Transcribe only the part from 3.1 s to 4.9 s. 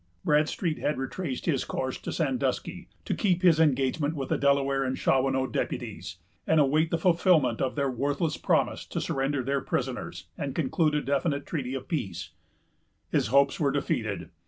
keep his engagement with the Delaware